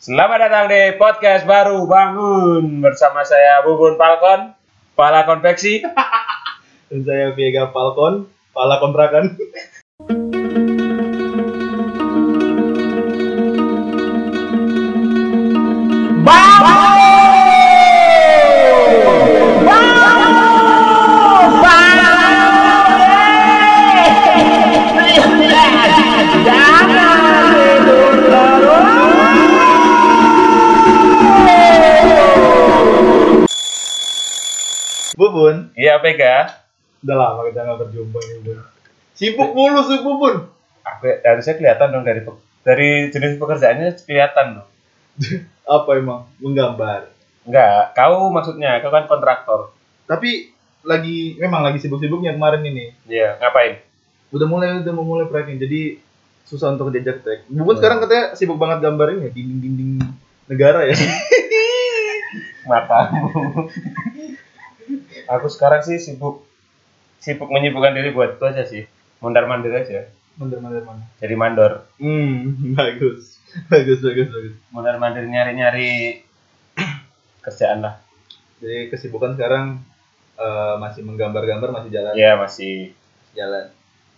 Selamat 0.00 0.48
datang 0.48 0.72
di 0.72 0.96
podcast 0.96 1.44
baru 1.44 1.84
bangun 1.84 2.80
bersama 2.80 3.20
saya 3.20 3.60
Bubun 3.60 4.00
Falcon, 4.00 4.56
Pala 4.96 5.28
Konveksi. 5.28 5.84
Dan 6.88 7.04
saya 7.04 7.36
Vega 7.36 7.68
Falcon, 7.68 8.24
pala 8.56 8.80
kontrakan. 8.80 9.36
Bubun, 35.20 35.68
Iya 35.76 36.00
Vega. 36.00 36.64
udah 37.00 37.16
lama 37.16 37.40
kita 37.44 37.60
nggak 37.60 37.78
berjumpa 37.78 38.18
nih 38.18 38.38
Bun. 38.40 38.58
Sibuk 39.12 39.52
mulu 39.52 39.80
sih 39.84 40.00
Bubun. 40.00 40.48
Aku 40.80 41.04
harusnya 41.20 41.54
kelihatan 41.54 41.92
dong 41.92 42.04
dari 42.04 42.24
dari 42.60 42.88
jenis 43.08 43.36
pekerjaannya 43.36 44.00
kelihatan 44.00 44.46
dong. 44.56 44.68
Apa 45.68 45.90
emang? 45.94 46.24
Menggambar. 46.40 47.12
Enggak, 47.44 47.92
kau 47.92 48.28
maksudnya 48.28 48.80
kau 48.80 48.88
kan 48.88 49.04
kontraktor. 49.04 49.76
Tapi 50.04 50.52
lagi 50.80 51.36
memang 51.36 51.60
lagi 51.60 51.76
sibuk-sibuknya 51.78 52.32
kemarin 52.32 52.64
ini. 52.64 52.96
Iya, 53.04 53.36
ngapain? 53.36 53.80
Udah 54.32 54.48
mulai 54.48 54.80
udah 54.80 54.92
mau 54.92 55.04
mulai 55.04 55.28
proyeknya. 55.28 55.68
Jadi 55.68 56.00
susah 56.44 56.72
untuk 56.72 56.88
diajak 56.90 57.20
tag. 57.20 57.44
Bubun 57.46 57.76
Hmm. 57.76 57.80
sekarang 57.80 57.98
katanya 58.00 58.24
sibuk 58.32 58.56
banget 58.56 58.80
gambarin 58.80 59.20
ya 59.20 59.30
dinding-dinding 59.30 60.00
negara 60.48 60.88
ya. 60.88 60.96
Matamu. 62.68 63.20
Aku 65.30 65.46
sekarang 65.46 65.86
sih 65.86 66.02
sibuk 66.02 66.42
sibuk 67.22 67.46
menyibukkan 67.52 67.94
diri 67.94 68.10
buat 68.10 68.40
itu 68.40 68.44
aja 68.44 68.62
sih. 68.66 68.82
Mondar 69.22 69.46
mandir 69.46 69.70
aja. 69.76 70.10
Mandar-mandar 70.40 70.82
mana? 70.88 71.04
Jadi 71.20 71.34
mandor. 71.36 71.84
Hmm, 72.00 72.56
bagus. 72.78 73.36
Bagus, 73.68 74.00
bagus, 74.00 74.28
bagus. 74.32 74.54
Mondar 74.72 74.96
mandir 74.96 75.28
nyari 75.28 75.52
nyari 75.52 75.90
kerjaan 77.44 77.84
lah. 77.84 78.00
Jadi 78.64 78.88
kesibukan 78.88 79.36
sekarang 79.36 79.84
eh, 80.40 80.74
masih 80.80 81.04
menggambar-gambar 81.04 81.68
masih 81.76 81.90
jalan. 81.92 82.12
Iya 82.16 82.40
masih 82.40 82.96
jalan. 83.36 83.68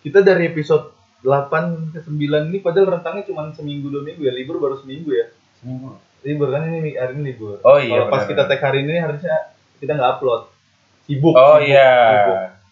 Kita 0.07 0.23
dari 0.23 0.51
episode 0.55 0.95
8 1.27 1.95
ke 1.95 1.99
9 2.07 2.51
ini 2.51 2.59
padahal 2.63 2.99
rentangnya 2.99 3.27
cuma 3.27 3.51
seminggu 3.55 3.91
dua 3.91 4.03
minggu 4.03 4.23
ya, 4.27 4.35
libur 4.35 4.59
baru 4.63 4.79
seminggu 4.79 5.11
ya. 5.11 5.27
seminggu. 5.63 5.99
Libur 6.23 6.55
kan 6.55 6.71
ini 6.71 6.95
hari 6.95 7.19
ini 7.19 7.35
libur. 7.35 7.59
Oh 7.67 7.79
iya, 7.83 7.99
Kalau 7.99 8.07
pas 8.11 8.27
kita 8.31 8.47
tag 8.47 8.63
hari 8.63 8.87
ini 8.87 8.99
harusnya 8.99 9.55
kita 9.83 9.99
nggak 9.99 10.11
upload. 10.19 10.52
Sibuk. 11.05 11.35
Oh 11.35 11.59
iya. 11.59 11.91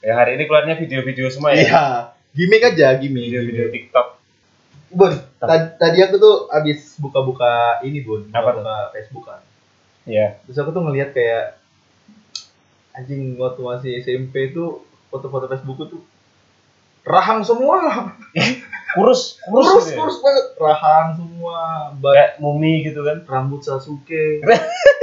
Ya 0.00 0.12
hari 0.16 0.38
ini 0.38 0.46
keluarnya 0.46 0.74
video-video 0.74 1.28
semua 1.28 1.52
ya. 1.52 1.60
Iya. 1.60 1.84
Gimik 2.30 2.62
aja, 2.64 2.94
gimik. 2.96 3.26
Video-video 3.26 3.68
TikTok. 3.68 4.06
Bun, 4.90 5.12
ta- 5.38 5.70
tadi 5.76 6.02
aku 6.02 6.18
tuh 6.18 6.36
abis 6.50 6.98
buka-buka 6.98 7.78
ini 7.82 8.02
bun, 8.02 8.26
Apa 8.30 8.54
buka 8.54 8.90
Facebook 8.90 9.22
kan. 9.24 9.38
Iya. 10.02 10.42
Terus 10.42 10.58
aku 10.58 10.70
tuh 10.70 10.82
ngeliat 10.82 11.10
kayak 11.10 11.58
anjing 12.90 13.38
waktu 13.38 13.60
masih 13.60 13.92
SMP 14.00 14.50
tuh 14.50 14.82
foto-foto 15.06 15.46
Facebook 15.46 15.78
tuh 15.86 16.02
rahang 17.02 17.42
semua, 17.42 18.10
Kurus, 18.90 19.38
kurus, 19.46 19.70
kurus 19.70 19.86
gitu 19.86 19.94
ya. 19.94 19.98
kurus 20.02 20.16
banget, 20.18 20.46
rahang 20.58 21.08
semua, 21.14 21.58
Kayak 22.02 22.30
mumi 22.42 22.82
gitu 22.82 23.06
kan. 23.06 23.22
rambut 23.22 23.62
Sasuke. 23.62 24.42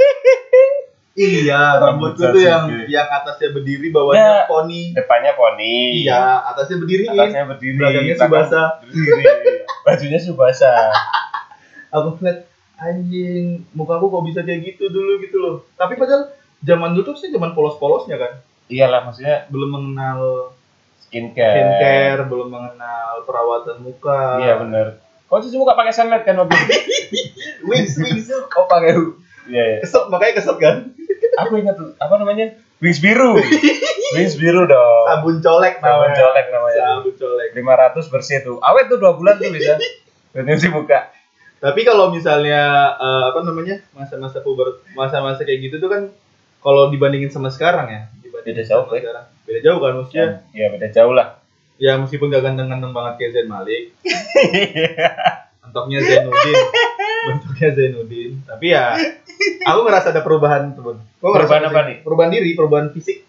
iya, 1.18 1.60
Rambut 1.76 2.14
itu 2.14 2.38
yang 2.38 2.64
Sasuke. 2.64 2.86
yang 2.86 3.08
atasnya 3.10 3.48
berdiri, 3.50 3.90
bawahnya 3.90 4.22
Ya. 4.22 4.46
poni. 4.46 4.94
Depannya 4.94 5.32
poni. 5.34 5.74
Iya, 6.00 6.22
atasnya 6.46 6.78
berdiri. 6.78 7.04
Atasnya 7.06 7.44
berdiri. 7.44 7.76
belakangnya 7.76 8.14
belakang 8.14 8.30
Subasa. 8.46 8.62
Berdiri. 8.80 9.24
Bajunya 9.82 10.18
Subasa. 10.18 10.72
Aku 11.94 12.08
ngeliat 12.14 12.46
anjing, 12.76 13.64
muka 13.72 13.96
aku 13.96 14.06
kok 14.06 14.22
bisa 14.22 14.40
kayak 14.42 14.60
gitu 14.62 14.86
dulu 14.86 15.18
gitu 15.18 15.36
loh. 15.36 15.54
Tapi 15.74 15.96
padahal 15.96 16.30
zaman 16.60 16.92
dulu 16.92 17.10
tuh 17.10 17.16
sih 17.16 17.28
zaman 17.28 17.50
polos-polosnya 17.50 18.14
kan. 18.14 18.32
Iyalah 18.68 19.02
maksudnya 19.02 19.48
Belum 19.48 19.66
mengenal 19.68 20.52
skincare. 21.00 21.56
skincare, 21.56 22.22
belum 22.24 22.48
mengenal 22.48 23.24
perawatan 23.24 23.80
muka. 23.80 24.38
Iya 24.38 24.60
benar. 24.60 24.86
Kau 25.24 25.40
cuci 25.40 25.56
muka 25.56 25.72
pakai 25.72 25.90
sunlight 25.90 26.22
kan 26.22 26.36
waktu 26.36 26.54
itu? 26.54 26.76
Wings, 27.68 27.96
wings. 27.96 28.28
Oh 28.30 28.64
pakai 28.64 28.92
Iya 29.48 29.62
iya. 29.66 29.78
Kesel, 29.80 30.08
makanya 30.08 30.34
kesel 30.36 30.56
kan. 30.56 30.92
Aku 31.38 31.52
ingat 31.56 31.74
tuh 31.74 31.94
apa 31.96 32.14
namanya? 32.16 32.58
Wings 32.78 32.98
biru. 32.98 33.38
Wings 34.14 34.34
biru 34.34 34.64
dong. 34.64 35.04
Sabun 35.06 35.36
colek 35.38 35.78
Sabun 35.78 36.08
namanya. 36.08 36.16
colek 36.16 36.46
namanya. 36.48 36.82
Sabun 36.96 37.14
colek. 37.14 37.48
500 37.54 38.12
bersih 38.12 38.38
tuh. 38.40 38.56
Awet 38.58 38.86
tuh 38.86 38.98
dua 38.98 39.12
bulan 39.14 39.36
tuh 39.36 39.50
bisa. 39.50 39.74
Nyuci 40.38 40.68
muka. 40.70 41.10
Tapi 41.58 41.82
kalau 41.82 42.14
misalnya 42.14 42.62
eh, 42.94 43.24
apa 43.28 43.42
namanya 43.42 43.82
masa-masa 43.90 44.38
puber, 44.38 44.78
masa-masa 44.94 45.42
kayak 45.42 45.58
gitu 45.66 45.76
tuh 45.78 45.90
kan 45.90 46.02
kalau 46.58 46.86
dibandingin 46.86 47.26
sama 47.28 47.50
sekarang 47.50 47.90
ya, 47.90 48.00
dibandingin 48.18 48.62
Beda 48.62 48.62
jauh, 48.62 48.82
sama 48.82 48.90
Bre. 48.94 48.98
sekarang. 49.02 49.24
Beda 49.42 49.60
jauh 49.62 49.78
kan 49.78 49.92
maksudnya. 49.98 50.26
Iya 50.54 50.66
beda 50.70 50.88
jauh 50.94 51.14
lah. 51.14 51.28
Ya 51.78 51.94
meskipun 51.94 52.30
gak 52.30 52.42
ganteng-ganteng 52.42 52.90
banget 52.90 53.14
kayak 53.18 53.30
Zain 53.34 53.46
Malik, 53.46 53.94
bentuknya 55.62 55.98
Zainuddin, 56.02 56.56
bentuknya 57.26 57.68
Zainuddin. 57.74 58.32
Tapi 58.44 58.66
ya 58.68 58.94
aku 59.64 59.78
ngerasa 59.82 60.14
ada 60.14 60.22
perubahan 60.22 60.72
ngerasa 60.72 61.02
Perubahan 61.18 61.62
apa 61.66 61.80
nih? 61.88 61.96
Perubahan 62.02 62.30
diri, 62.30 62.50
perubahan 62.54 62.88
fisik. 62.90 63.26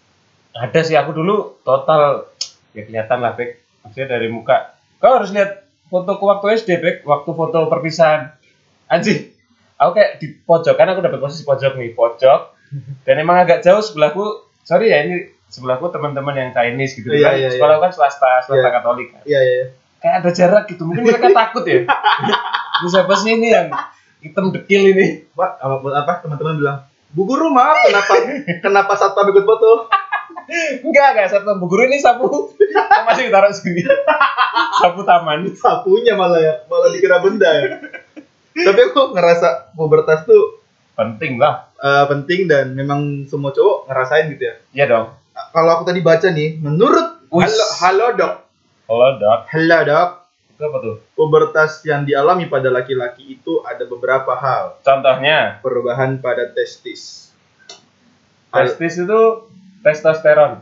Ada 0.50 0.80
sih 0.82 0.94
aku 0.94 1.10
dulu 1.10 1.58
total 1.62 2.26
ya 2.70 2.82
kelihatan 2.84 3.18
lah 3.18 3.34
Bek. 3.34 3.62
Maksudnya 3.82 4.08
dari 4.10 4.28
muka. 4.28 4.76
Kau 4.98 5.16
harus 5.16 5.30
lihat 5.30 5.64
fotoku 5.88 6.24
waktu 6.26 6.58
SD 6.58 6.70
Bek, 6.78 6.96
waktu 7.02 7.30
foto 7.30 7.66
perpisahan. 7.66 8.34
Anjing. 8.86 9.30
Aku 9.74 9.96
kayak 9.96 10.20
di 10.20 10.36
pojok 10.36 10.76
kan 10.76 10.92
aku 10.92 11.00
dapat 11.00 11.18
posisi 11.18 11.40
pojok 11.40 11.72
nih, 11.74 11.96
pojok. 11.96 12.40
Dan 13.02 13.16
emang 13.18 13.40
agak 13.40 13.64
jauh 13.64 13.80
sebelahku. 13.80 14.44
Sorry 14.60 14.92
ya 14.92 15.02
ini 15.02 15.24
sebelahku 15.48 15.88
teman-teman 15.88 16.36
yang 16.36 16.50
Chinese 16.52 16.94
gitu 16.94 17.10
Iya, 17.10 17.24
kan. 17.24 17.34
iya, 17.34 17.48
Sekolah 17.50 17.76
kan 17.80 17.90
swasta, 17.90 18.44
swasta 18.44 18.60
Iya. 18.60 18.70
Katolik. 18.70 19.08
kan. 19.10 19.22
Iya. 19.24 19.40
iya. 19.40 19.64
Kayak 19.98 20.14
ada 20.20 20.30
jarak 20.30 20.64
gitu. 20.68 20.82
Mungkin 20.84 21.02
mereka 21.02 21.28
takut 21.32 21.64
ya. 21.64 21.80
Ini 22.80 22.88
siapa 22.88 23.12
sih 23.14 23.30
ini 23.34 23.48
yang 23.48 23.68
hitam 24.20 24.50
dekil 24.50 24.92
ini? 24.92 25.28
Pak, 25.32 25.50
apa, 25.56 25.74
apa 25.94 26.12
teman-teman 26.20 26.54
bilang, 26.56 26.78
Bu 27.10 27.24
Guru 27.24 27.48
maaf 27.48 27.80
kenapa 27.82 28.12
kenapa 28.60 28.92
satpam 28.94 29.28
ikut 29.28 29.44
foto? 29.44 29.90
Enggak, 30.82 31.14
enggak. 31.14 31.26
Satu 31.30 31.58
bu 31.58 31.66
guru 31.66 31.86
ini 31.86 32.02
sapu. 32.02 32.26
Masih 33.06 33.30
ditaruh 33.30 33.54
sini. 33.54 33.86
sapu 34.82 35.06
taman. 35.06 35.46
Sapunya 35.54 36.18
malah 36.18 36.42
ya, 36.42 36.54
malah 36.66 36.90
dikira 36.90 37.22
benda 37.22 37.46
ya. 37.46 37.78
Tapi 38.50 38.80
aku 38.90 39.14
ngerasa 39.14 39.70
pubertas 39.72 40.26
tuh 40.26 40.58
Penting 40.90 41.38
lah. 41.38 41.70
eh, 41.78 42.04
penting 42.10 42.44
dan 42.44 42.74
memang 42.74 43.24
semua 43.24 43.54
cowok 43.54 43.88
ngerasain 43.88 44.26
gitu 44.34 44.42
ya. 44.42 44.54
Iya 44.74 44.84
dong. 44.84 45.06
Kalau 45.32 45.70
aku 45.78 45.88
tadi 45.88 46.02
baca 46.02 46.28
nih, 46.28 46.60
menurut 46.60 47.24
halo, 47.32 47.66
halo 47.80 48.06
dok, 48.12 48.34
Halo 48.84 49.08
dok. 49.16 49.38
halo 49.48 49.78
dok, 49.86 50.08
Itu 50.60 50.68
apa 50.68 50.78
tuh? 50.78 50.96
pubertas 51.10 51.80
yang 51.82 52.04
dialami 52.04 52.44
pada 52.44 52.68
laki-laki 52.68 53.32
itu 53.32 53.64
ada 53.64 53.80
beberapa 53.82 54.36
hal. 54.36 54.76
Contohnya, 54.80 55.56
Perubahan 55.58 56.20
pada 56.20 56.44
testis. 56.46 57.32
Testis 58.50 59.00
itu 59.00 59.20
testosteron. 59.80 60.60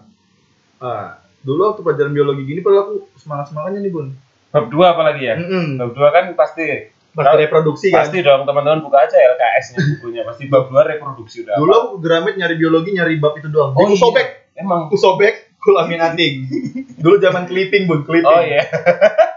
Ah, 0.78 1.18
dulu 1.40 1.66
waktu 1.68 1.82
pelajaran 1.82 2.14
biologi 2.14 2.46
gini 2.46 2.62
padahal 2.62 2.82
aku 2.84 2.94
semangat-semangatnya 3.18 3.80
nih, 3.80 3.90
Bun. 3.90 4.14
Bab 4.48 4.70
2 4.70 4.78
apalagi 4.86 5.22
ya? 5.24 5.34
Mm-mm. 5.34 5.76
Bab 5.76 5.90
2 5.90 6.14
kan 6.14 6.24
pasti 6.32 6.94
Pas 7.08 7.34
reproduksi 7.34 7.90
kan. 7.90 8.06
pasti 8.06 8.22
dong 8.22 8.46
teman-teman 8.46 8.78
buka 8.78 9.02
aja 9.02 9.18
LKS-nya 9.18 9.78
bukunya. 9.98 10.22
Pasti 10.22 10.46
bab 10.46 10.70
2 10.70 10.78
reproduksi 10.86 11.42
udah. 11.42 11.58
Dulu 11.58 11.72
aku 11.74 11.88
Gramet 11.98 12.38
nyari 12.38 12.54
biologi 12.54 12.94
nyari 12.94 13.18
bab 13.18 13.34
itu 13.34 13.50
doang. 13.50 13.74
Oh, 13.74 13.82
Aku 13.82 13.92
iya. 13.92 13.98
sobek, 13.98 14.28
Emang. 14.54 14.86
aku 14.86 14.94
sobek, 14.94 15.58
kulamin 15.58 15.98
anting. 15.98 16.46
Dulu 17.02 17.18
zaman 17.18 17.44
clipping, 17.44 17.90
Bun, 17.90 18.06
clipping. 18.06 18.22
Oh 18.24 18.38
iya. 18.38 18.62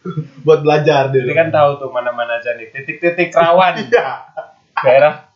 Buat 0.46 0.60
belajar 0.60 1.08
dulu. 1.08 1.22
Jadi 1.22 1.34
kan 1.34 1.48
tahu 1.50 1.70
tuh 1.78 1.88
mana-mana 1.90 2.36
aja 2.36 2.56
nih 2.56 2.70
titik-titik 2.70 3.30
rawan 3.30 3.76
Iya. 3.82 4.06
daerah 4.80 5.28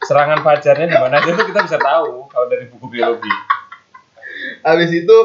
serangan 0.00 0.40
fajarnya 0.40 0.86
di 0.86 0.96
mana 0.96 1.18
aja 1.18 1.30
tuh 1.32 1.44
kita 1.44 1.60
bisa 1.62 1.76
tahu 1.76 2.24
kalau 2.26 2.46
dari 2.46 2.64
buku 2.66 2.86
biologi. 2.86 3.28
Habis 4.62 4.90
itu 4.94 5.16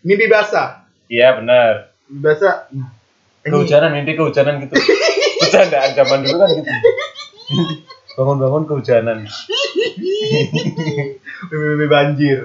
mimpi 0.00 0.26
basah. 0.26 0.82
Iya 1.06 1.36
benar. 1.36 1.94
Mimpi 2.06 2.22
basah. 2.24 2.66
ini 3.40 3.48
Kehujanan 3.48 3.90
mimpi 3.92 4.12
kehujanan 4.14 4.60
gitu. 4.60 4.74
Bercandaan 5.40 5.90
zaman 5.92 6.18
dulu 6.20 6.36
kan 6.36 6.50
gitu. 6.52 6.70
Bangun-bangun 8.12 8.64
kehujanan. 8.66 9.18
mimpi-mimpi 11.40 11.86
banjir. 11.86 12.38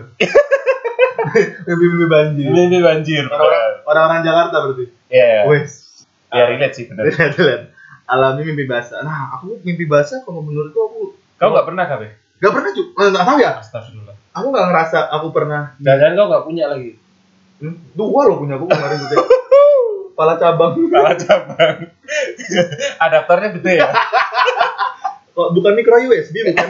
mimpi-mimpi 1.66 2.08
banjir. 2.08 2.46
Mimpi 2.48 2.80
banjir. 2.80 3.24
Orang- 3.28 3.82
Orang-orang 3.86 4.20
Jakarta 4.22 4.56
berarti. 4.66 4.86
Iya. 5.08 5.46
Wes. 5.46 5.85
Ya 6.34 6.44
relate 6.50 6.74
sih 6.74 6.86
benar. 6.90 7.06
Lihat, 7.06 7.38
lihat. 7.38 7.64
alami 8.06 8.46
mimpi 8.46 8.70
basah. 8.70 9.02
Nah, 9.02 9.34
aku 9.34 9.58
mimpi 9.66 9.90
basah 9.90 10.22
kalau 10.22 10.46
menurutku 10.46 10.78
aku 10.78 11.02
Kau 11.36 11.52
nggak 11.52 11.68
pernah 11.68 11.84
kah, 11.84 11.98
Be? 12.00 12.10
Gak 12.40 12.52
pernah 12.52 12.70
cuy, 12.72 12.86
nggak 12.96 13.26
tahu 13.28 13.38
ya. 13.44 13.52
Astagfirullah. 13.60 14.16
Aku 14.36 14.48
nggak 14.52 14.68
ngerasa 14.72 15.00
aku 15.12 15.28
pernah. 15.32 15.76
Jangan 15.80 16.16
kau 16.16 16.28
nggak 16.32 16.46
punya 16.48 16.66
lagi. 16.68 16.92
Hmm, 17.60 17.76
dua 17.96 18.22
loh 18.28 18.38
punya 18.44 18.60
aku 18.60 18.68
kemarin 18.68 18.98
gitu. 19.00 19.16
Kepala 20.16 20.34
cabang. 20.40 20.74
Salah 20.92 21.16
cabang. 21.20 21.78
Adaptornya 23.04 23.50
gede 23.60 23.74
ya. 23.84 23.92
Kok 25.36 25.52
bukan 25.52 25.76
micro 25.76 26.00
USB 26.00 26.48
bukan? 26.48 26.68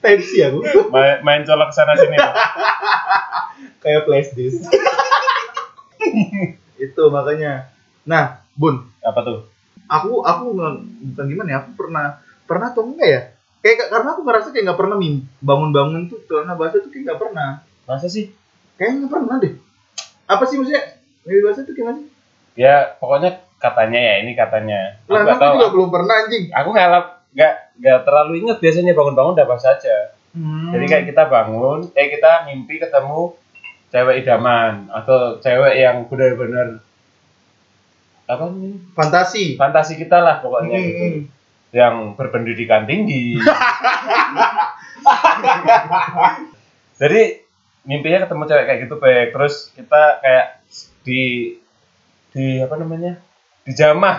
Type 0.00 0.24
C 0.24 0.48
aku. 0.48 0.64
Main, 0.88 1.20
main 1.20 1.42
colok 1.44 1.76
sana 1.76 1.92
sini. 1.92 2.16
Kayak 3.84 4.08
flash 4.08 4.32
disk. 4.32 4.64
Itu 6.78 7.02
makanya. 7.10 7.68
Nah, 8.02 8.40
Bun, 8.54 8.86
Apa 9.00 9.20
tuh? 9.22 9.38
aku 9.88 10.20
aku 10.20 10.44
nggak 10.52 10.72
bukan 11.14 11.24
gimana 11.26 11.48
ya? 11.48 11.58
Aku 11.64 11.70
pernah 11.74 12.20
pernah 12.44 12.68
atau 12.70 12.84
enggak 12.84 13.08
ya? 13.08 13.20
Kayak 13.58 13.90
karena 13.90 14.08
aku 14.12 14.20
ngerasa 14.22 14.48
kayak 14.50 14.64
nggak 14.70 14.78
pernah 14.78 14.96
mim 14.96 15.14
bangun-bangun 15.40 16.02
tuh 16.06 16.20
karena 16.24 16.52
bahasa 16.54 16.78
tuh 16.78 16.90
kayak 16.90 17.04
nggak 17.08 17.20
pernah. 17.20 17.50
Masa 17.84 18.06
sih? 18.06 18.30
Kayaknya 18.76 18.94
nggak 19.04 19.12
pernah 19.12 19.34
deh. 19.40 19.52
Apa 20.24 20.44
sih 20.44 20.56
maksudnya? 20.60 20.84
Mimpi 21.24 21.40
bahasa 21.42 21.60
tuh 21.64 21.74
gimana 21.74 21.96
sih? 21.98 22.08
Ya 22.54 22.74
pokoknya 22.98 23.30
katanya 23.58 24.00
ya 24.00 24.14
ini 24.22 24.32
katanya. 24.34 24.80
Aku 25.04 25.12
Lah, 25.14 25.20
nggak 25.24 25.34
aku 25.34 25.42
tahu. 25.42 25.54
juga 25.56 25.68
belum 25.74 25.88
pernah 25.90 26.14
anjing. 26.20 26.44
Aku 26.52 26.68
ngalap 26.72 27.04
nggak 27.28 27.52
nggak 27.78 27.98
terlalu 28.04 28.32
inget 28.40 28.58
biasanya 28.58 28.92
bangun-bangun 28.92 29.34
udah 29.36 29.46
pas 29.46 29.60
saja. 29.62 29.96
Hmm. 30.36 30.70
Jadi 30.76 30.84
kayak 30.84 31.04
kita 31.08 31.22
bangun, 31.26 31.78
eh 31.96 32.06
kita 32.12 32.44
mimpi 32.46 32.76
ketemu 32.76 33.32
cewek 33.88 34.20
idaman 34.20 34.86
atau 34.88 35.38
cewek 35.38 35.74
yang 35.76 36.04
benar-benar 36.04 36.80
apa 38.24 38.44
nih 38.50 38.76
fantasi. 38.92 39.56
fantasi 39.56 39.96
kita 39.96 40.18
lah 40.18 40.38
pokoknya 40.38 40.74
Hmm, 40.74 40.84
gitu. 40.84 41.04
hmm. 41.06 41.20
yang 41.70 41.94
berpendidikan 42.12 42.84
tinggi. 42.84 43.36
Jadi 46.98 47.20
mimpinya 47.84 48.24
ketemu 48.24 48.42
cewek 48.44 48.64
kayak 48.66 48.80
gitu, 48.84 48.94
Pek. 48.98 49.26
Terus 49.30 49.54
kita 49.72 50.02
kayak 50.18 50.46
di 51.02 51.20
di 52.30 52.60
apa 52.60 52.74
namanya? 52.76 53.16
Dijamah. 53.64 54.16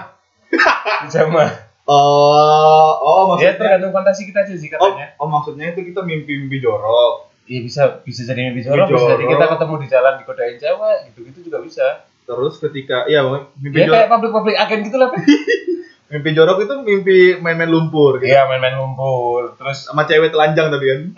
Dijamah. 1.06 1.50
Oh, 1.90 2.94
oh 3.02 3.22
Ya 3.34 3.50
maksudnya. 3.50 3.82
tergantung 3.82 3.90
fantasi 3.90 4.30
kita 4.30 4.46
aja 4.46 4.54
sih 4.54 4.70
Oh, 4.70 4.94
katanya. 4.94 5.10
oh 5.18 5.26
maksudnya 5.26 5.74
itu 5.74 5.82
kita 5.84 6.06
mimpi-mimpi 6.06 6.62
jorok. 6.62 7.34
Iya 7.50 7.66
bisa 7.66 8.06
bisa 8.06 8.22
jadi 8.30 8.54
mimpi 8.54 8.62
jorok, 8.62 8.94
bisa 8.94 9.18
jadi 9.18 9.26
kita 9.26 9.46
ketemu 9.58 9.74
di 9.82 9.88
jalan 9.90 10.14
digodain 10.22 10.56
cewek, 10.62 10.98
gitu-gitu 11.10 11.40
juga 11.50 11.58
bisa. 11.66 12.06
Terus 12.30 12.62
ketika 12.62 13.10
ya 13.10 13.26
mimpi 13.58 13.82
Ya 13.82 13.90
jorok, 13.90 13.98
kayak 13.98 14.10
public-public 14.14 14.56
agen 14.62 14.80
gitu 14.86 14.98
lah, 15.02 15.10
Pek. 15.10 15.26
mimpi 16.14 16.30
jorok 16.38 16.58
itu 16.62 16.74
mimpi 16.86 17.18
main-main 17.42 17.74
lumpur 17.74 18.22
gitu. 18.22 18.30
Iya, 18.30 18.46
main-main 18.46 18.78
lumpur, 18.78 19.58
terus 19.58 19.90
Sama 19.90 20.06
cewek 20.06 20.30
telanjang 20.30 20.70
tapi 20.70 20.86
kan. 20.94 21.00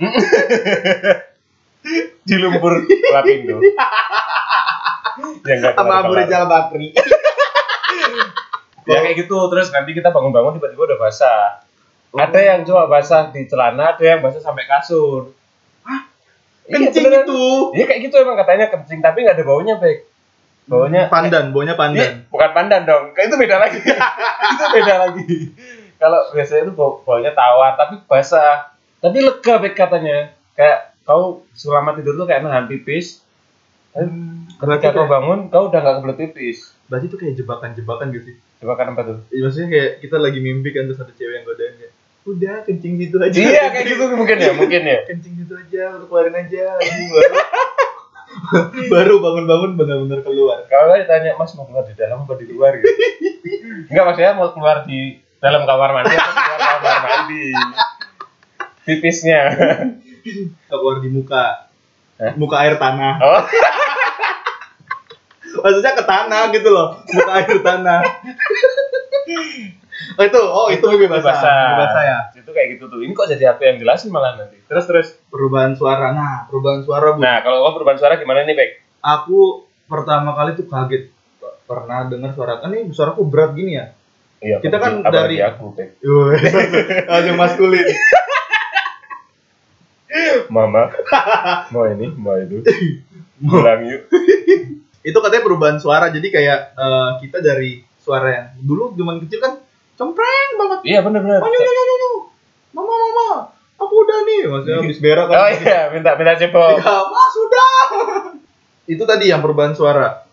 di 2.32 2.36
lumpur 2.40 2.80
Lapindo. 3.12 3.60
ya 5.52 5.54
enggak 5.60 5.76
Sama 5.76 5.94
Abu. 6.00 6.16
Rizal 6.16 6.48
Bakri. 6.48 6.96
Ya 8.88 9.04
kayak 9.04 9.20
gitu, 9.20 9.36
terus 9.52 9.68
nanti 9.76 9.92
kita 9.92 10.16
bangun-bangun 10.16 10.64
tiba-tiba 10.64 10.96
udah 10.96 11.00
basah. 11.00 11.60
Ada 12.16 12.40
yang 12.40 12.60
cuma 12.64 12.88
basah 12.88 13.36
di 13.36 13.52
celana, 13.52 14.00
ada 14.00 14.04
yang 14.04 14.24
basah 14.24 14.40
sampai 14.40 14.64
kasur. 14.64 15.41
Iya, 16.72 16.88
Kencing 16.88 17.04
beneran. 17.06 17.26
itu. 17.26 17.42
Iya 17.74 17.86
kayak 17.86 18.02
gitu 18.02 18.16
emang 18.18 18.38
katanya 18.38 18.66
kencing, 18.68 19.00
tapi 19.00 19.18
nggak 19.22 19.36
ada 19.36 19.46
baunya, 19.46 19.76
Bek. 19.76 19.98
Baunya 20.64 21.02
pandan, 21.06 21.52
baunya 21.52 21.74
Iya, 21.74 21.82
pandan. 21.82 22.14
bukan 22.28 22.50
pandan 22.52 22.82
dong. 22.86 23.04
Kayak 23.12 23.28
itu 23.28 23.38
beda 23.38 23.56
lagi. 23.58 23.80
itu 24.54 24.66
beda 24.72 24.94
lagi. 24.98 25.30
Kalau 25.98 26.20
biasanya 26.32 26.62
itu 26.64 26.74
bau 26.74 26.92
baunya 27.02 27.32
tawar, 27.32 27.76
tapi 27.76 28.00
basah. 28.06 28.72
Tapi 28.98 29.18
lega, 29.20 29.54
Bek 29.58 29.74
katanya. 29.74 30.32
Kayak 30.54 30.96
kau 31.02 31.44
selama 31.52 31.94
tidur 31.94 32.16
tuh 32.16 32.24
kayak 32.24 32.42
nahan 32.42 32.66
pipis. 32.66 33.20
Berarti 34.58 34.88
Ketika 34.88 34.96
kau 34.96 35.06
bangun, 35.06 35.40
kau 35.48 35.68
udah 35.68 35.80
nggak 35.80 35.96
kebelet 36.00 36.18
pipis. 36.24 36.60
berarti 36.86 37.08
itu 37.08 37.16
kayak 37.16 37.36
jebakan-jebakan 37.36 38.12
gitu 38.12 38.24
sih. 38.26 38.36
Coba 38.60 38.76
kan 38.76 38.92
apa 38.92 39.02
tuh? 39.02 39.18
Ya, 39.30 39.42
maksudnya 39.42 39.70
kayak 39.70 39.92
kita 40.00 40.16
lagi 40.16 40.40
mimpi 40.40 40.70
kan 40.70 40.86
terus 40.86 41.00
ada 41.00 41.10
cewek 41.10 41.34
yang 41.34 41.46
godain 41.46 41.76
kayak 41.76 41.94
udah 42.22 42.62
kencing 42.66 43.02
situ 43.02 43.18
aja. 43.18 43.34
Iya 43.34 43.64
kayak 43.74 43.86
gitu 43.90 44.04
mungkin 44.14 44.38
ya, 44.38 44.52
mungkin 44.54 44.82
ya. 44.86 45.00
kencing 45.10 45.34
situ 45.42 45.54
aja, 45.58 45.98
udah 45.98 46.06
keluarin 46.06 46.38
aja. 46.38 46.78
Baru 46.78 47.06
baru 48.94 49.14
bangun-bangun 49.20 49.72
benar-benar 49.76 50.22
keluar. 50.22 50.70
Kalau 50.70 50.94
ditanya 50.94 51.34
Mas 51.36 51.52
mau 51.58 51.66
keluar 51.66 51.84
di 51.90 51.98
dalam 51.98 52.24
apa 52.24 52.34
di 52.38 52.46
luar 52.48 52.78
gitu. 52.78 52.90
Enggak 53.90 54.06
maksudnya 54.06 54.38
mau 54.38 54.54
keluar 54.54 54.86
di 54.86 55.18
dalam 55.42 55.66
kamar 55.66 55.90
mandi 55.98 56.14
atau 56.14 56.34
keluar 56.38 56.62
kamar 56.62 56.98
mandi. 57.02 57.46
Pipisnya. 58.86 59.42
Keluar 60.70 61.02
di 61.02 61.10
muka. 61.10 61.74
Hah? 62.22 62.38
Muka 62.38 62.56
air 62.62 62.78
tanah. 62.78 63.18
Oh, 63.26 63.42
Maksudnya 65.62 65.94
ke 65.98 66.04
tanah 66.06 66.54
gitu 66.54 66.70
loh. 66.70 67.02
Muka 67.12 67.32
air 67.42 67.58
tanah. 67.60 68.02
Oh 70.22 70.26
itu, 70.30 70.38
oh 70.40 70.68
itu 70.70 70.86
mimpi 70.86 71.10
basah. 71.10 71.34
Mimpi 71.42 71.82
basah 71.82 72.04
ya. 72.06 72.20
Itu 72.38 72.50
kayak 72.54 72.78
gitu 72.78 72.86
tuh. 72.86 73.02
Ini 73.02 73.12
kok 73.18 73.26
jadi 73.26 73.58
aku 73.58 73.66
yang 73.66 73.78
jelasin 73.82 74.14
malah 74.14 74.38
nanti. 74.38 74.62
Terus 74.70 74.86
terus. 74.86 75.08
Perubahan 75.34 75.74
suara. 75.74 76.14
Nah, 76.14 76.46
perubahan 76.46 76.86
suara 76.86 77.18
bu. 77.18 77.20
Nah, 77.26 77.42
kalau 77.42 77.66
kau 77.66 77.82
perubahan 77.82 77.98
suara 77.98 78.22
gimana 78.22 78.46
nih, 78.46 78.54
Bek? 78.54 78.70
Aku 79.02 79.66
pertama 79.90 80.38
kali 80.38 80.54
tuh 80.54 80.70
kaget 80.70 81.10
pernah 81.66 82.04
dengar 82.08 82.32
suara 82.36 82.60
kan 82.60 82.70
ini 82.72 82.94
suaraku 82.94 83.26
berat 83.26 83.58
gini 83.58 83.80
ya. 83.80 83.96
Iya, 84.42 84.58
Kita 84.62 84.78
kan 84.78 85.02
dari- 85.10 85.42
aku, 85.42 85.74
Bek. 85.74 85.98
Langsung 87.10 87.38
maskulin. 87.42 87.86
Mama, 90.52 90.92
mau 91.72 91.88
ini, 91.88 92.12
mau 92.20 92.36
itu. 92.36 92.60
Pulang 93.40 93.88
yuk. 93.88 94.12
itu 95.08 95.18
katanya 95.18 95.44
perubahan 95.44 95.78
suara 95.82 96.14
jadi 96.14 96.28
kayak 96.30 96.60
eh, 96.78 97.10
kita 97.26 97.42
dari 97.42 97.82
suara 97.98 98.28
yang 98.30 98.48
dulu 98.62 98.94
zaman 98.94 99.18
kecil 99.26 99.40
kan 99.42 99.54
cempreng 100.02 100.50
banget 100.58 100.80
Iya, 100.82 101.00
bener-bener. 101.06 101.38
oh, 101.38 102.18
mama 102.74 102.90
mama 102.90 103.28
aku 103.78 103.94
udah 104.02 104.18
nih 104.26 104.50
maksudnya 104.50 104.78
habis 104.82 104.98
berak 104.98 105.30
kan 105.30 105.38
Oh 105.38 105.50
iya, 105.52 105.80
minta 105.94 106.18
minta 106.18 106.34
cepot. 106.34 106.82
ya 106.82 106.98
mas 107.06 107.30
sudah 107.30 107.74
itu 108.98 109.04
tadi 109.06 109.30
yang 109.30 109.46
perubahan 109.46 109.78
suara 109.78 110.26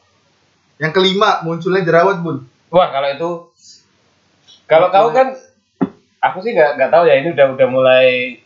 yang 0.78 0.92
kelima 0.92 1.44
munculnya 1.44 1.84
jerawat 1.84 2.24
bun 2.24 2.48
Wah, 2.68 2.88
kalau 2.88 3.08
itu 3.08 3.30
kalau 4.64 4.88
kau 4.88 5.08
kan 5.10 5.32
aku 6.20 6.38
sih 6.40 6.52
nggak 6.52 6.76
nggak 6.76 6.90
tahu 6.92 7.08
ya 7.08 7.16
ini 7.16 7.32
udah 7.32 7.56
udah 7.56 7.68
mulai 7.68 8.36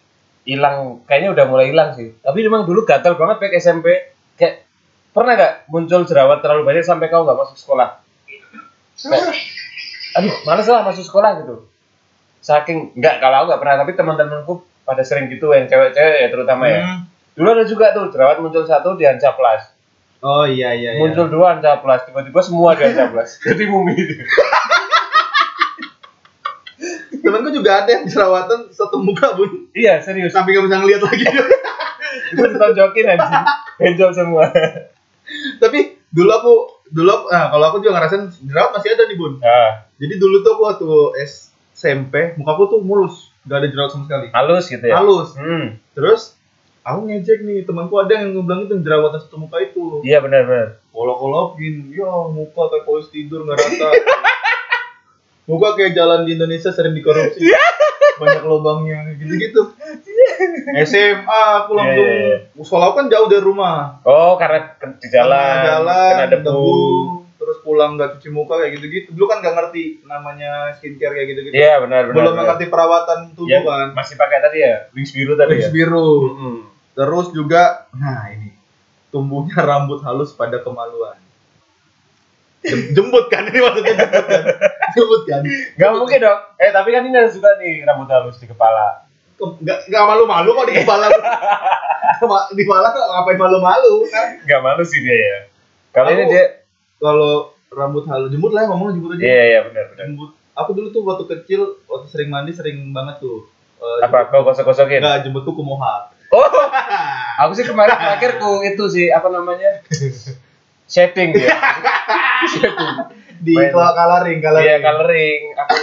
hilang 0.43 1.03
kayaknya 1.07 1.35
udah 1.35 1.45
mulai 1.51 1.71
hilang 1.71 1.91
sih. 1.95 2.15
Tapi 2.19 2.39
memang 2.43 2.63
dulu 2.63 2.83
gatal 2.83 3.19
banget 3.19 3.43
pakai 3.43 3.59
SMP. 3.59 3.87
Kayak 4.35 4.63
pernah 5.11 5.35
nggak 5.35 5.55
muncul 5.67 6.07
jerawat 6.07 6.39
terlalu 6.39 6.63
banyak 6.63 6.87
sampai 6.87 7.11
kau 7.11 7.27
nggak 7.27 7.35
masuk 7.35 7.59
sekolah? 7.59 7.99
Kayak, 9.03 9.35
aduh, 10.17 10.35
males 10.45 10.67
lah 10.69 10.83
masuk 10.85 11.05
sekolah 11.05 11.31
gitu. 11.45 11.67
Saking 12.43 12.99
nggak 12.99 13.23
kalau 13.23 13.45
aku 13.45 13.47
nggak 13.55 13.61
pernah 13.63 13.77
tapi 13.87 13.93
teman-temanku 13.95 14.53
pada 14.83 15.03
sering 15.07 15.31
gitu 15.31 15.55
yang 15.55 15.71
cewek-cewek 15.71 16.17
ya 16.27 16.29
terutama 16.29 16.65
ya. 16.69 16.81
Hmm. 16.83 16.99
Dulu 17.33 17.49
ada 17.55 17.65
juga 17.65 17.97
tuh 17.97 18.13
jerawat 18.13 18.43
muncul 18.43 18.67
satu 18.67 18.99
di 18.99 19.09
Hancaplas. 19.09 19.73
oh 20.23 20.47
iya 20.47 20.71
iya, 20.77 20.95
iya. 20.95 21.01
Muncul 21.03 21.27
dua 21.27 21.59
Hancaplas, 21.59 22.07
tiba-tiba 22.07 22.41
semua 22.45 22.79
di 22.79 22.83
Hancaplas. 22.87 23.39
Jadi 23.47 23.65
mumi. 23.67 23.95
temanku 27.23 27.55
juga 27.55 27.87
ada 27.87 27.91
yang 27.95 28.05
jerawatan 28.05 28.75
satu 28.75 28.99
muka 28.99 29.39
bun 29.39 29.71
iya, 29.73 30.03
serius. 30.03 30.35
sampai 30.35 30.53
nggak 30.53 30.67
bisa 30.67 30.77
ngeliat 30.83 31.03
lagi 31.07 31.25
itu 32.35 32.43
ditonjokin 32.43 33.07
anjing 33.09 33.45
benjol 33.79 34.11
semua 34.13 34.51
tapi 35.63 35.97
dulu 36.13 36.29
aku 36.29 36.55
dulu 36.93 37.09
aku- 37.09 37.31
nah 37.33 37.49
kalau 37.49 37.65
aku 37.73 37.77
juga 37.81 37.97
ngerasain 37.97 38.29
jerawat 38.45 38.71
masih 38.77 38.89
ada 38.93 39.05
nih 39.09 39.17
bun 39.17 39.33
nah, 39.41 39.87
jadi 40.03 40.15
dulu 40.19 40.43
tuh 40.43 40.51
aku 40.59 40.63
waktu 40.67 40.87
SMP 41.79 42.35
mukaku 42.35 42.63
tuh 42.67 42.81
mulus 42.83 43.31
gak 43.47 43.63
ada 43.63 43.69
jerawat 43.71 43.91
sama 43.95 44.05
sekali. 44.07 44.27
Halus 44.35 44.65
gitu 44.67 44.83
ya? 44.83 44.99
Halus. 44.99 45.35
Hmm. 45.39 45.79
Terus 45.95 46.35
aku 46.83 47.07
ngejek 47.07 47.47
nih 47.47 47.63
temanku 47.63 47.95
ada 48.03 48.23
yang 48.23 48.35
ngebilang 48.35 48.67
itu 48.67 48.75
jerawatan 48.83 49.23
satu 49.23 49.39
muka 49.39 49.63
itu. 49.63 50.03
Iya 50.03 50.19
benar 50.23 50.43
benar. 50.47 50.69
Kolok-kolokin 50.91 51.95
ya 51.95 52.11
muka 52.31 52.63
kayak 52.71 52.85
polis 52.87 53.07
tidur 53.15 53.47
nggak 53.47 53.59
rata. 53.59 53.91
Muka 55.43 55.75
kayak 55.75 55.99
jalan 55.99 56.23
di 56.23 56.39
Indonesia 56.39 56.71
sering 56.71 56.95
dikorupsi. 56.95 57.43
Banyak 58.23 58.47
lubangnya 58.47 59.11
gitu-gitu. 59.19 59.75
SMA 60.87 61.41
aku 61.67 61.75
langsung 61.75 61.99
Iya, 61.99 62.47
iya, 62.55 62.63
sekolah 62.63 62.85
aku 62.87 62.95
kan 63.03 63.07
jauh 63.11 63.27
dari 63.27 63.43
rumah. 63.43 63.99
Oh 64.07 64.39
karena 64.39 64.79
di 65.03 65.09
jalan, 65.11 65.57
jalan 65.67 66.13
kena 66.15 66.27
debu, 66.31 66.63
terus 67.43 67.59
pulang 67.61 67.95
nggak 67.95 68.17
cuci 68.17 68.29
muka 68.29 68.55
kayak 68.57 68.79
gitu-gitu. 68.79 69.11
Dulu 69.11 69.27
kan 69.27 69.39
nggak 69.39 69.53
ngerti 69.53 69.83
namanya 70.03 70.71
skincare 70.73 71.11
kayak 71.13 71.29
gitu-gitu. 71.29 71.53
Iya 71.53 71.79
benar 71.79 72.03
benar 72.05 72.15
belum 72.15 72.33
benar. 72.33 72.45
ngerti 72.49 72.65
perawatan 72.67 73.19
tubuh 73.33 73.51
Ya, 73.51 73.61
kan. 73.61 73.91
masih 73.93 74.15
pakai 74.15 74.39
tadi 74.41 74.59
ya 74.61 74.87
wings 74.91 75.11
biru 75.11 75.35
tadi 75.35 75.53
Wings 75.53 75.67
ya? 75.67 75.73
biru. 75.73 76.11
Mm-mm. 76.25 76.57
terus 76.93 77.27
juga 77.31 77.89
nah 77.91 78.29
ini 78.29 78.55
tumbuhnya 79.09 79.59
rambut 79.67 79.99
halus 80.01 80.31
pada 80.31 80.59
kemaluan. 80.59 81.19
Jem- 82.63 82.95
jembut 82.95 83.27
kan? 83.27 83.43
Ini 83.51 83.59
maksudnya 83.59 83.91
jembut 83.91 84.23
kan? 84.23 84.43
Jembut 84.95 85.23
kan? 85.27 85.43
Gak 85.75 85.91
mungkin 85.93 86.19
dong. 86.21 86.41
Eh 86.57 86.71
tapi 86.71 86.89
kan 86.89 87.03
ini 87.03 87.11
ada 87.13 87.27
juga 87.27 87.59
nih 87.59 87.83
rambut 87.83 88.07
halus 88.07 88.39
di 88.39 88.47
kepala. 88.47 89.03
Ke- 89.35 89.59
nggak 89.59 89.91
nggak 89.91 90.05
malu-malu 90.05 90.49
kok 90.53 90.67
di 90.71 90.75
kepala 90.79 91.11
di 92.55 92.63
kepala 92.63 92.87
kok 92.89 93.03
ngapain 93.05 93.35
malu-malu 93.37 94.07
kan? 94.07 94.39
Gak 94.45 94.61
malu 94.61 94.83
sih 94.83 95.03
dia 95.03 95.11
ya. 95.17 95.39
Kalau 95.91 96.09
ini 96.09 96.23
dia, 96.25 96.62
kalau 97.03 97.33
rambut 97.69 98.07
halus 98.07 98.31
jembut 98.31 98.55
lah 98.55 98.71
ngomong 98.71 98.95
jembut 98.95 99.19
aja 99.19 99.23
iya 99.23 99.43
iya 99.49 99.61
benar 99.67 99.91
benar. 99.91 100.05
jembut 100.07 100.31
aku 100.55 100.71
dulu 100.71 100.89
tuh 100.89 101.03
waktu 101.03 101.25
kecil 101.27 101.61
waktu 101.85 102.07
sering 102.07 102.31
mandi 102.31 102.55
sering 102.55 102.95
banget 102.95 103.19
tuh 103.19 103.51
eh, 103.77 104.07
Apa 104.07 104.31
kau 104.31 104.47
gosok-gosokin? 104.47 105.03
enggak 105.03 105.27
jembut 105.27 105.43
tuh 105.43 105.53
kumoha 105.53 106.15
Oh, 106.33 106.49
aku 107.45 107.53
sih 107.53 107.61
kemarin 107.61 107.93
terakhir 107.93 108.41
ku 108.41 108.65
itu 108.65 108.81
sih 108.89 109.13
apa 109.13 109.29
namanya? 109.29 109.85
Shading 110.89 111.37
dia. 111.37 111.53
Shading. 112.57 112.95
di 113.45 113.53
Main. 113.53 113.69
coloring 113.69 114.41
coloring 114.41 114.65
Iya 114.65 114.77
coloring. 114.81 115.41
Aku 115.53 115.75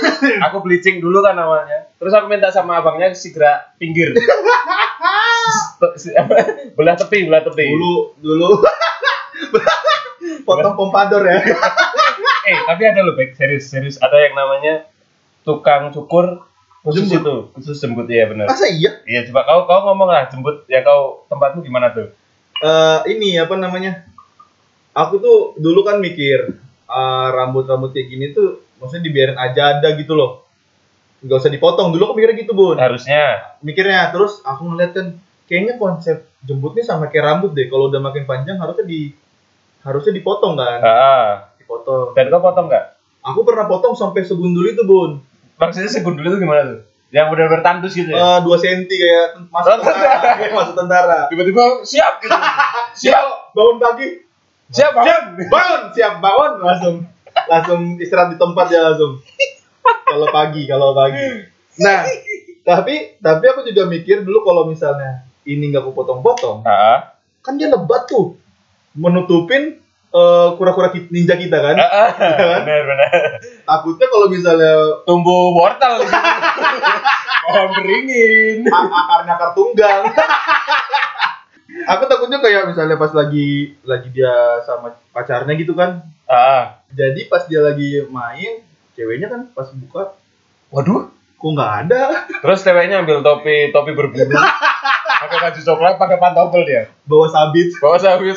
aku 0.41 0.57
bleaching 0.65 0.97
dulu 0.97 1.21
kan 1.21 1.38
awalnya. 1.38 1.93
Terus 2.01 2.17
aku 2.17 2.25
minta 2.25 2.49
sama 2.49 2.81
abangnya 2.81 3.13
segera 3.13 3.61
pinggir. 3.77 4.09
Belah 6.73 6.95
tepi, 6.97 7.29
belah 7.29 7.45
tepi. 7.45 7.69
dulu 7.69 8.17
dulu 8.17 8.65
potong 10.50 10.75
pompador 10.75 11.22
ya. 11.29 11.38
Eh, 12.50 12.58
tapi 12.65 12.82
ada 12.82 13.06
loh, 13.06 13.13
baik 13.13 13.38
serius, 13.38 13.70
serius. 13.70 14.01
Ada 14.01 14.25
yang 14.25 14.34
namanya 14.34 14.89
tukang 15.46 15.94
cukur 15.94 16.50
khusus 16.82 17.06
Jembut. 17.12 17.22
itu, 17.22 17.36
khusus 17.53 17.77
jembut 17.77 18.08
ya 18.10 18.25
benar. 18.25 18.48
masa 18.50 18.65
iya? 18.72 19.03
Iya, 19.06 19.29
coba. 19.29 19.46
Kau 19.46 19.68
kau 19.68 19.79
ngomong 19.91 20.08
lah 20.10 20.25
jembut 20.32 20.65
ya 20.65 20.82
kau 20.82 21.27
tempatmu 21.29 21.62
gimana 21.62 21.91
tuh? 21.94 22.10
Eh, 22.63 23.00
ini 23.13 23.38
apa 23.38 23.53
namanya? 23.60 24.08
Aku 24.96 25.22
tuh 25.22 25.38
dulu 25.62 25.86
kan 25.86 26.01
mikir 26.01 26.58
eh, 26.89 27.27
rambut-rambut 27.36 27.94
kayak 27.94 28.08
gini 28.08 28.25
tuh 28.34 28.63
maksudnya 28.82 29.03
dibiarin 29.06 29.38
aja 29.38 29.77
ada 29.77 29.94
gitu 29.94 30.15
loh. 30.15 30.48
Nggak 31.22 31.38
usah 31.44 31.51
dipotong. 31.51 31.91
Dulu 31.94 32.01
aku 32.10 32.13
mikirnya 32.18 32.38
gitu 32.39 32.56
bun. 32.56 32.79
Harusnya. 32.79 33.60
mikirnya 33.60 34.10
terus 34.15 34.39
aku 34.41 34.74
ngeliat 34.74 34.91
kan 34.96 35.08
kayaknya 35.46 35.75
konsep 35.75 36.25
jembutnya 36.41 36.88
sama 36.88 37.12
kayak 37.12 37.25
rambut 37.27 37.51
deh. 37.51 37.68
Kalau 37.68 37.91
udah 37.91 38.00
makin 38.00 38.24
panjang 38.24 38.58
harusnya 38.58 38.88
di 38.88 39.12
harusnya 39.81 40.12
dipotong 40.12 40.53
kan? 40.53 40.79
Ah, 40.79 41.29
dipotong. 41.55 42.12
Dan 42.13 42.27
kau 42.29 42.41
potong 42.41 42.67
nggak? 42.67 42.86
aku 43.19 43.43
pernah 43.43 43.65
potong 43.65 43.93
sampai 43.93 44.24
segundul 44.24 44.63
itu 44.65 44.81
bun. 44.81 45.19
Maksudnya 45.55 45.91
segundul 45.91 46.24
itu 46.25 46.39
gimana 46.39 46.63
tuh? 46.65 46.79
Yang 47.09 47.27
udah 47.29 47.45
bertandus 47.50 47.91
gitu 47.91 48.09
ya? 48.09 48.17
Eh, 48.17 48.38
dua 48.41 48.55
senti 48.55 48.95
kayak 48.95 49.25
ten- 49.36 49.50
masuk 49.50 49.69
Oh, 49.69 49.77
tentara. 49.77 50.39
kayak 50.39 50.53
masuk 50.59 50.74
tentara. 50.74 51.19
Tiba-tiba 51.27 51.63
siap! 51.83 52.13
gitu. 52.19 52.31
siap! 53.01 53.25
Bangun 53.51 53.77
pagi. 53.77 54.07
Siap, 54.69 54.93
siap. 54.95 55.24
bangun! 55.43 55.81
Siap 55.91 56.13
bangun! 56.17 56.51
Langsung 56.59 56.95
langsung 57.45 57.79
istirahat 57.98 58.31
di 58.31 58.38
tempat 58.38 58.65
ya 58.67 58.81
langsung. 58.83 59.19
Kalau 59.83 60.27
pagi 60.29 60.63
kalau 60.65 60.93
pagi. 60.93 61.27
Nah 61.77 62.07
tapi 62.62 63.17
tapi 63.17 63.43
aku 63.45 63.62
juga 63.63 63.83
mikir 63.86 64.21
dulu 64.21 64.41
kalau 64.41 64.63
misalnya 64.65 65.21
ini 65.43 65.69
nggak 65.69 65.81
aku 65.81 65.91
potong-potong 65.93 66.62
kan 67.39 67.53
dia 67.55 67.67
lebat 67.67 68.05
tuh 68.05 68.38
menutupin 68.91 69.77
eh, 70.10 70.50
kura-kura 70.53 70.89
ki- 70.89 71.10
ninja 71.10 71.34
kita 71.34 71.55
kan 71.55 71.75
ah, 71.75 71.86
ah. 71.86 72.10
benar 72.60 72.81
benar. 72.84 73.10
takutnya 73.63 74.08
kalau 74.08 74.27
misalnya 74.27 74.74
Tumbuh 75.03 75.53
wortel. 75.53 76.01
Pohon 77.41 77.67
beringin. 77.75 78.65
a- 78.65 78.89
akarnya 78.89 79.34
akar 79.34 79.51
tunggang 79.51 80.03
aku 81.81 82.03
takutnya 82.05 82.39
kayak 82.39 82.65
misalnya 82.65 82.96
pas 82.96 83.10
lagi 83.12 83.50
lagi 83.84 84.10
dia 84.10 84.34
sama 84.62 84.93
pacarnya 85.10 85.53
gitu 85.53 85.74
kan 85.74 86.01
Ah, 86.25 86.77
jadi 86.89 87.25
pas 87.25 87.41
dia 87.43 87.58
lagi 87.60 88.05
main 88.08 88.62
ceweknya 88.93 89.25
kan 89.27 89.41
pas 89.50 89.65
buka 89.72 90.13
waduh. 90.69 91.10
kok 91.34 91.50
nggak 91.50 91.74
ada 91.84 92.03
Terus 92.36 92.62
ceweknya 92.62 93.00
ambil 93.00 93.22
topi 93.22 93.69
topi 93.69 93.91
berbulu. 93.91 94.29
Pakai 95.19 95.38
baju 95.39 95.59
coklat, 95.61 95.95
pakai 95.95 96.17
pantofel 96.17 96.63
dia. 96.63 96.83
bawa 97.03 97.27
sabit 97.27 97.69
Bawa 97.77 97.97
sabit. 97.97 98.35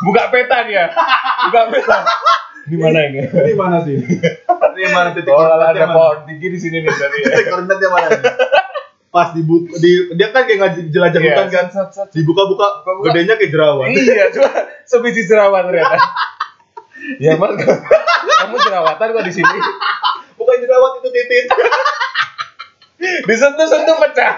Buka 0.00 0.22
peta 0.28 0.58
dia. 0.64 0.92
Buka 1.46 1.60
peta. 1.68 1.98
Di 2.62 2.76
mana 2.76 2.98
ini? 3.02 3.24
ini 3.24 3.52
mana 3.52 3.82
sih 3.82 3.98
ini 3.98 4.86
mana 4.88 5.10
titik 5.10 5.28
Oh, 5.28 5.42
ada 5.42 5.90
pohon 5.90 6.22
tinggi 6.22 6.46
di 6.46 6.58
sini 6.58 6.78
nih 6.78 6.88
tadi 6.88 7.18
ya. 7.18 7.26
titik 7.32 7.46
koordinatnya 7.48 7.88
mana 7.88 8.08
pas 9.10 9.34
dibuka 9.34 9.74
di 9.76 9.90
dia 10.14 10.30
kan 10.30 10.46
kayak 10.46 10.78
jelajah 10.86 11.18
Iya. 11.18 11.34
hutan 11.34 11.46
kan 11.50 11.66
dibuka-buka 12.14 12.66
Buka-buka. 12.78 13.04
gedenya 13.10 13.34
kayak 13.34 13.50
jerawat 13.50 13.90
Iya, 13.90 14.24
cuma 14.30 14.50
sebiji 14.84 15.26
jerawat 15.26 15.66
ternyata. 15.66 15.96
Ya 17.18 17.34
mas, 17.34 17.58
kamu 17.58 18.56
jerawatan 18.60 19.06
kok 19.10 19.24
di 19.24 19.34
sini. 19.34 19.58
bukan 20.36 20.56
jerawat 20.60 20.92
itu 20.96 21.08
titit 21.10 21.44
Disentuh-sentuh 23.24 23.96
pecah. 23.98 24.32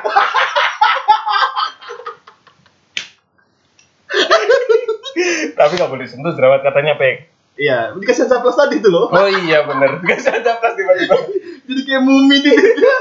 Tapi 5.52 5.72
nggak 5.74 5.88
boleh 5.88 6.04
sentuh 6.04 6.32
jerawat 6.32 6.60
katanya 6.60 6.94
pek. 6.94 7.28
iya 7.52 7.92
dikasih 7.92 8.24
saplas 8.24 8.56
tadi 8.56 8.78
tuh 8.78 8.88
loh 8.88 9.06
Oh 9.06 9.28
iya 9.28 9.62
bener. 9.62 10.00
Gak 10.02 10.18
sadar 10.18 10.56
pas 10.56 10.72
tiba-tiba. 10.72 11.16
jadi 11.66 11.80
kayak 11.82 12.02
mumi 12.02 12.36
titiknya 12.38 12.96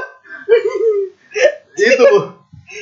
itu 1.88 2.08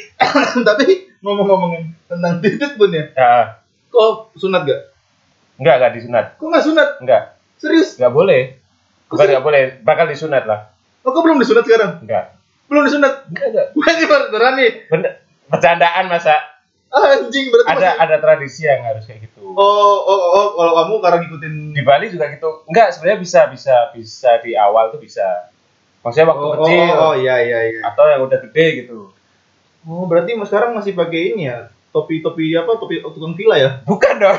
tapi 0.66 0.84
ngomong-ngomongin 1.20 1.94
tentang 2.06 2.40
titit 2.40 2.74
pun 2.74 2.90
ya 2.90 3.04
Ya, 3.12 3.30
kok 3.88 4.34
sunat 4.34 4.64
gak 4.64 4.80
enggak 5.56 5.74
enggak 5.76 5.92
disunat. 5.94 6.24
kok 6.34 6.46
nggak 6.46 6.64
sunat 6.64 6.88
Enggak, 6.98 7.22
serius 7.56 7.94
enggak 7.96 8.12
boleh. 8.12 8.42
Bukan 9.06 9.26
enggak 9.26 9.44
boleh, 9.44 9.62
bakal 9.80 10.06
disunat 10.06 10.44
lah. 10.44 10.70
oh 11.00 11.10
kok 11.10 11.22
belum 11.22 11.38
disunat 11.38 11.62
sekarang 11.62 12.02
Enggak. 12.02 12.34
belum 12.66 12.82
disunat 12.82 13.14
Enggak, 13.28 13.46
enggak. 13.48 13.66
Beneran 14.26 14.54
nih 14.56 14.70
Bener. 14.86 15.12
Bercandaan 15.46 16.06
masa 16.06 16.34
anjing 16.90 17.46
berarti 17.54 17.70
ada 17.70 17.78
masih- 17.78 18.00
ada 18.02 18.16
tradisi 18.18 18.62
yang 18.66 18.82
harus 18.82 19.06
kayak 19.06 19.30
gitu. 19.30 19.54
Oh, 19.54 19.96
oh, 20.02 20.20
oh, 20.34 20.46
kalau 20.58 20.72
kamu 20.74 20.94
karena 20.98 21.18
ngikutin 21.22 21.54
Di 21.74 21.82
Bali 21.86 22.06
juga 22.10 22.26
gitu. 22.34 22.66
Enggak, 22.66 22.94
sebenarnya 22.94 23.18
bisa 23.22 23.40
bisa 23.50 23.74
bisa 23.94 24.30
di 24.42 24.58
awal 24.58 24.90
tuh 24.90 25.00
bisa. 25.02 25.50
Maksudnya 26.02 26.28
waktu 26.32 26.46
oh, 26.46 26.52
kecil 26.58 26.94
oh, 26.96 27.06
oh, 27.10 27.14
iya 27.14 27.36
iya 27.44 27.58
iya. 27.70 27.80
atau 27.86 28.04
yang 28.08 28.26
udah 28.26 28.38
gede 28.50 28.66
gitu. 28.84 29.12
Oh, 29.86 30.04
berarti 30.04 30.36
mas 30.36 30.52
sekarang 30.52 30.76
masih 30.76 30.92
pakai 30.92 31.34
ini 31.34 31.48
ya? 31.48 31.72
Topi-topi 31.90 32.52
apa? 32.54 32.78
Topi 32.78 33.02
tukang 33.02 33.34
villa 33.34 33.56
ya? 33.56 33.70
Bukan 33.86 34.14
dong. 34.20 34.38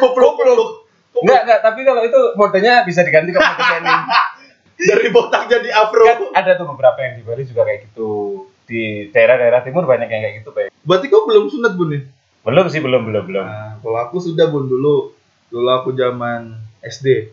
Goblok, 0.00 0.34
goblok. 0.38 0.70
Enggak, 1.18 1.40
enggak, 1.44 1.60
tapi 1.64 1.80
kalau 1.82 2.02
itu 2.06 2.20
modenya 2.38 2.86
bisa 2.86 3.02
diganti 3.02 3.34
ke 3.34 3.38
mode 3.40 3.58
training. 3.58 4.02
Dari 4.78 5.10
botak 5.10 5.50
jadi 5.50 5.74
afro. 5.74 6.06
kan 6.06 6.30
ada 6.38 6.54
tuh 6.54 6.70
beberapa 6.70 7.02
yang 7.02 7.18
di 7.18 7.22
Bali 7.26 7.42
juga 7.42 7.66
kayak 7.66 7.90
gitu. 7.90 8.46
Di 8.62 9.10
daerah-daerah 9.10 9.66
timur 9.66 9.82
banyak 9.82 10.06
yang 10.06 10.22
kayak 10.22 10.34
gitu, 10.44 10.54
Pak. 10.54 10.70
Berarti 10.88 11.12
kau 11.12 11.28
belum 11.28 11.52
sunat, 11.52 11.76
Bun 11.76 11.92
nih? 11.92 12.02
Belum 12.48 12.64
sih, 12.72 12.80
belum, 12.80 13.04
belum, 13.04 13.24
belum. 13.28 13.44
Nah, 13.44 13.76
kalau 13.84 13.98
aku 14.08 14.16
sudah, 14.24 14.48
Bun, 14.48 14.64
dulu. 14.64 15.12
Dulu 15.52 15.68
aku 15.68 15.92
zaman 15.92 16.56
SD. 16.80 17.28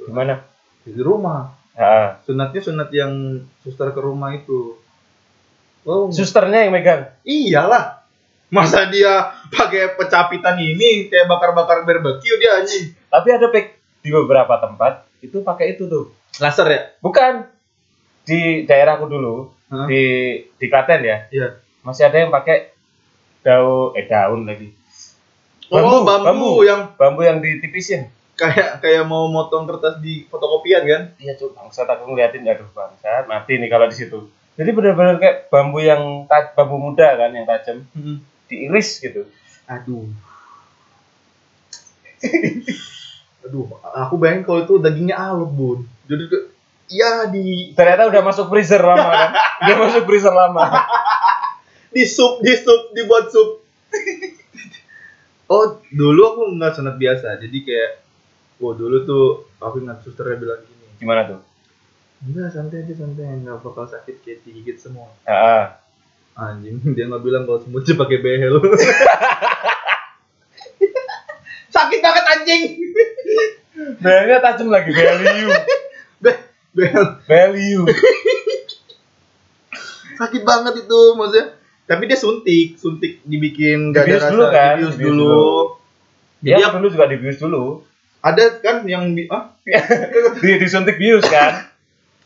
Gimana? 0.00 0.40
Di 0.88 0.96
rumah. 1.04 1.52
Ah. 1.76 2.16
Sunatnya 2.24 2.60
sunat 2.64 2.88
yang 2.96 3.44
suster 3.60 3.92
ke 3.92 4.00
rumah 4.00 4.32
itu. 4.32 4.80
Oh, 5.84 6.08
Susternya 6.08 6.64
yang 6.64 6.72
megang. 6.72 7.12
iyalah. 7.28 8.00
Masa 8.48 8.86
dia 8.88 9.34
pakai 9.52 9.98
pecapitan 9.98 10.56
ini 10.56 11.10
kayak 11.10 11.26
bakar-bakar 11.26 11.82
barbecue 11.84 12.38
dia 12.40 12.62
anjing. 12.62 12.94
Tapi 13.10 13.28
ada 13.34 13.50
pek 13.50 13.76
di 14.00 14.12
beberapa 14.12 14.60
tempat 14.60 15.08
itu 15.20 15.42
pakai 15.42 15.74
itu 15.74 15.90
tuh. 15.90 16.12
Laser 16.38 16.68
ya? 16.70 16.80
Bukan 17.02 17.48
di 18.24 18.62
daerahku 18.64 19.10
dulu 19.10 19.50
Hah? 19.72 19.90
di 19.90 20.02
di 20.56 20.66
Klaten 20.70 21.02
ya. 21.02 21.26
Iya. 21.34 21.58
Masih 21.82 22.06
ada 22.06 22.16
yang 22.16 22.30
pakai 22.30 22.73
daun 23.44 23.92
eh 23.94 24.08
daun 24.08 24.48
lagi. 24.48 24.72
Oh, 25.68 26.04
bambu, 26.04 26.64
yang 26.64 26.92
bambu 26.96 27.24
yang 27.24 27.38
ditipisin. 27.44 28.08
kayak 28.34 28.82
kayak 28.82 29.06
mau 29.06 29.30
motong 29.30 29.62
kertas 29.70 30.02
di 30.02 30.26
fotokopian 30.26 30.82
kan? 30.82 31.02
Iya 31.22 31.38
cuy, 31.38 31.54
bangsat 31.54 31.86
aku 31.86 32.10
ngeliatin 32.10 32.42
aduh 32.42 32.66
bangsat 32.74 33.30
mati 33.30 33.62
nih 33.62 33.70
kalau 33.70 33.86
di 33.86 33.94
situ. 33.94 34.26
Jadi 34.58 34.70
benar-benar 34.74 35.22
kayak 35.22 35.36
bambu 35.54 35.78
yang 35.78 36.26
ta- 36.26 36.50
bambu 36.50 36.82
muda 36.82 37.14
kan 37.14 37.30
yang 37.30 37.46
tajam 37.46 37.86
diiris 38.50 38.98
gitu. 38.98 39.30
Aduh. 39.70 40.10
Aduh, 43.44 43.68
aku 43.84 44.14
bayangin 44.16 44.42
kalau 44.48 44.60
itu 44.64 44.74
dagingnya 44.80 45.16
alot, 45.20 45.52
Bun. 45.52 45.78
Jadi 46.08 46.24
ya 46.88 47.28
di 47.28 47.72
Ternyata 47.76 48.08
udah 48.08 48.22
masuk 48.24 48.48
freezer 48.48 48.80
lama 48.80 49.08
kan. 49.08 49.30
Udah 49.64 49.76
masuk 49.88 50.02
freezer 50.04 50.32
lama. 50.32 50.64
Di 51.94 52.04
sup, 52.04 52.42
di 52.42 52.52
sup, 52.58 52.90
dibuat 52.90 53.30
sup. 53.30 53.62
oh, 55.54 55.78
dulu 55.94 56.20
aku 56.34 56.42
nggak 56.58 56.74
sunat 56.74 56.98
biasa. 56.98 57.38
Jadi 57.38 57.58
kayak 57.62 58.02
oh 58.58 58.74
dulu 58.74 59.06
tuh 59.06 59.24
aku 59.62 59.80
ingat 59.80 60.02
susternya 60.02 60.36
bilang 60.42 60.60
gini. 60.66 60.86
Gimana 60.98 61.22
tuh? 61.30 61.40
Enggak, 62.26 62.50
santai 62.50 62.82
aja, 62.82 62.94
santai. 62.98 63.24
Nggak 63.40 63.62
bakal 63.62 63.86
sakit 63.86 64.16
kayak 64.26 64.42
digigit 64.42 64.76
semua. 64.82 65.06
Ah, 65.24 65.78
Anjing, 66.34 66.82
dia 66.98 67.06
nggak 67.06 67.22
bilang 67.22 67.46
kalau 67.46 67.62
semutnya 67.62 67.94
pakai 67.94 68.18
behel. 68.18 68.58
Sakit 71.74 71.98
banget 71.98 72.24
anjing. 72.30 72.62
Belnya 73.98 74.38
tajam 74.38 74.70
lagi 74.70 74.94
value. 74.94 75.50
Be- 76.22 76.42
bel 76.74 77.18
Value. 77.26 77.82
sakit 80.14 80.46
banget 80.46 80.86
itu 80.86 80.98
maksudnya 81.18 81.58
tapi 81.84 82.02
dia 82.04 82.16
suntik 82.16 82.74
suntik 82.74 83.20
dibikin 83.22 83.90
gak 83.90 84.06
ada 84.06 84.16
rasa 84.16 84.30
dulu 84.30 84.44
kan? 84.46 84.74
dibius 84.74 84.96
dulu. 84.96 85.08
dulu. 85.10 85.48
Dia 86.40 86.56
Dia- 86.58 86.70
dulu 86.70 86.86
juga 86.88 87.04
dibius 87.06 87.38
dulu. 87.38 87.64
ada 88.18 88.40
kan 88.56 88.76
yang 88.84 89.12
bi- 89.12 89.28
ah 89.28 89.52
Di 90.40 90.56
disuntik 90.56 90.96
bius 90.96 91.24
kan? 91.24 91.68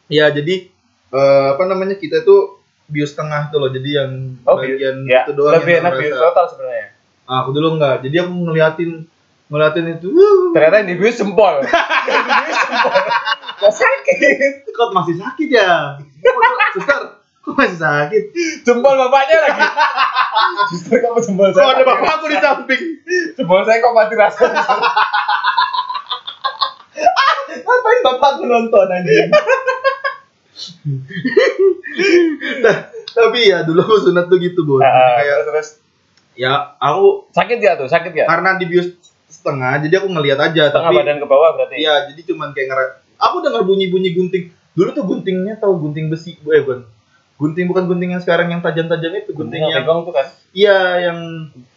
ya 0.06 0.28
jadi 0.28 0.70
eh, 1.08 1.46
apa 1.50 1.62
namanya 1.64 1.94
kita 1.94 2.22
tuh 2.22 2.62
bius 2.86 3.12
tengah 3.12 3.48
tuh 3.48 3.58
loh 3.58 3.68
jadi 3.68 3.90
yang 3.98 4.10
Oh, 4.42 4.56
bius. 4.56 4.78
bagian 4.78 4.96
Ya, 5.04 5.22
itu 5.22 5.34
doang 5.34 5.58
lebih 5.58 5.74
enak 5.76 5.92
bius 5.96 6.14
total 6.14 6.46
sebenarnya. 6.48 6.88
Ah, 7.24 7.42
aku 7.42 7.50
dulu 7.50 7.74
enggak 7.74 8.00
jadi 8.00 8.16
aku 8.22 8.32
ngeliatin 8.32 8.90
ngeliatin 9.48 9.86
itu 9.90 10.08
Ternyata 10.50 10.76
yang 10.78 10.88
dibius 10.88 11.16
jempol. 11.16 11.54
Yang 12.08 12.22
dibius 12.22 12.58
jempol. 12.62 12.94
Kok 13.58 13.72
sakit? 13.72 14.52
kok 14.70 14.88
masih 14.92 15.14
sakit 15.16 15.48
ya 15.50 15.70
suster 16.70 17.00
masih 17.52 17.78
sakit 17.78 18.22
Jempol 18.62 18.94
bapaknya 18.96 19.36
lagi. 19.40 19.62
Justru 20.70 20.96
kamu 20.96 21.18
jempol 21.18 21.48
kok 21.48 21.56
saya. 21.56 21.70
ada 21.70 21.76
mati 21.78 21.88
bapakku 21.88 22.26
di 22.26 22.38
samping 22.38 22.82
Jempol 23.32 23.62
saya 23.62 23.78
kok 23.78 23.92
mati 23.92 24.14
rasa. 24.14 24.44
ngapain 27.58 28.00
bapakku 28.02 28.44
nonton 28.44 28.86
anjing 28.88 29.30
tapi 33.08 33.38
ya 33.44 33.62
dulu 33.62 33.80
aku 33.80 33.96
sunat 34.02 34.26
tuh 34.26 34.38
gitu 34.38 34.62
bu 34.62 34.78
Ah, 34.78 35.18
kayak 35.18 35.36
terus 35.44 35.68
ya 36.34 36.76
aku 36.76 37.26
sakit 37.30 37.58
ya 37.58 37.74
tuh, 37.74 37.86
sakit 37.86 38.12
ya? 38.14 38.24
karena 38.24 38.54
dibius 38.56 38.94
setengah 39.28 39.78
jadi 39.80 39.94
aku 39.98 40.08
ngeliat 40.08 40.38
aja 40.40 40.70
Tengah 40.70 40.88
tapi 40.88 40.96
badan 40.96 41.18
ke 41.18 41.26
bawah 41.26 41.50
berarti. 41.54 41.74
iya 41.78 42.06
jadi 42.06 42.20
cuman 42.24 42.50
kayak 42.50 42.66
ngera 42.68 42.84
aku 43.18 43.36
dengar 43.40 43.62
bunyi 43.62 43.86
bunyi 43.88 44.10
gunting 44.12 44.48
dulu 44.72 44.88
tuh 44.92 45.04
guntingnya 45.04 45.58
tahu 45.58 45.78
gunting 45.80 46.06
besi 46.08 46.38
eh 46.38 46.62
bukan 46.62 46.86
gunting 47.38 47.64
bukan 47.64 47.86
gunting 47.86 48.10
yang 48.10 48.18
sekarang 48.18 48.50
yang 48.50 48.58
tajam-tajam 48.58 49.14
itu 49.14 49.30
gunting 49.30 49.62
Gunting 49.62 49.62
yang 49.62 49.86
pegong 49.86 50.00
tuh 50.02 50.12
kan. 50.12 50.26
iya 50.50 50.78
yang 51.00 51.18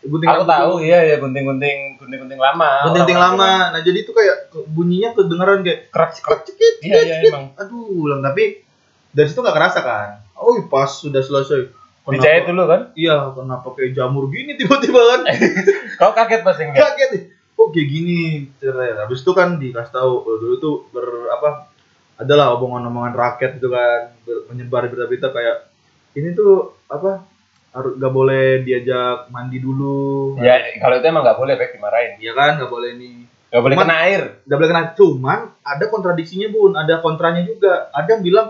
gunting 0.01 0.25
Aku 0.27 0.41
rambut 0.41 0.50
tahu 0.50 0.72
iya 0.82 1.00
ya 1.06 1.15
gunting-gunting 1.15 1.77
gunting-gunting 1.96 2.36
lama. 2.36 2.89
gunting 2.89 3.13
Orang-orang 3.13 3.38
lama. 3.38 3.72
nah 3.72 3.82
jadi 3.82 3.98
itu 4.00 4.12
kayak 4.12 4.36
bunyinya 4.68 5.13
kedengeran 5.13 5.62
kayak 5.62 5.80
Kerak 5.88 6.12
krek 6.15 6.41
cekit 6.44 6.75
Iya 6.82 7.00
iya 7.00 7.15
emang. 7.24 7.53
aduh 7.56 7.77
ulang. 8.01 8.20
Tapi 8.20 8.65
dari 9.10 9.27
situ 9.27 9.39
nggak 9.39 9.53
kerasa 9.53 9.80
kan? 9.80 10.10
Oh 10.34 10.58
pas 10.65 10.89
sudah 10.89 11.22
selesai. 11.22 11.70
Kenapa- 12.01 12.13
Dijahit 12.18 12.44
dulu 12.44 12.63
kan? 12.65 12.82
iya 12.91 13.15
kenapa 13.30 13.68
kayak 13.72 13.94
jamur 13.94 14.25
gini 14.27 14.56
tiba-tiba 14.56 14.98
kan? 14.98 15.22
Kau 16.01 16.12
kaget 16.12 16.41
pasti 16.41 16.65
enggak? 16.65 16.82
kaget. 16.89 17.12
Oh 17.53 17.70
kayak 17.70 17.88
gini. 17.88 18.22
Cerai. 18.58 18.98
Habis 18.98 19.22
itu 19.22 19.32
kan 19.32 19.56
dikasih 19.56 19.94
tahu 19.94 20.13
oh, 20.20 20.36
dulu 20.36 20.56
tuh 20.58 20.75
ber 20.89 21.06
apa 21.30 21.70
adalah 22.15 22.53
omongan-omongan 22.53 23.13
rakyat 23.13 23.58
gitu 23.58 23.70
kan 23.70 24.12
menyebar 24.48 24.86
berita-berita 24.86 25.30
kayak 25.30 25.70
ini 26.13 26.32
tuh 26.32 26.75
apa 26.86 27.24
harus 27.72 27.96
nggak 27.96 28.12
boleh 28.12 28.46
diajak 28.62 29.27
mandi 29.27 29.58
dulu 29.58 30.36
Ya 30.38 30.60
kalau 30.77 30.98
itu 30.98 31.06
emang 31.06 31.24
nggak 31.24 31.38
boleh 31.38 31.53
baik 31.56 31.72
dimarahin. 31.74 32.12
iya 32.18 32.32
kan 32.32 32.60
nggak 32.60 32.68
boleh 32.68 32.91
nih 32.96 33.15
Nggak 33.48 33.63
boleh 33.63 33.75
kena 33.77 33.96
air. 34.01 34.22
nggak 34.41 34.58
boleh 34.58 34.70
kena 34.70 34.84
cuman 34.91 35.39
ada 35.62 35.86
kontradiksinya 35.86 36.48
bun 36.48 36.72
ada 36.74 37.00
kontranya 37.00 37.41
juga 37.41 37.88
ada 37.89 38.08
yang 38.10 38.22
bilang 38.22 38.48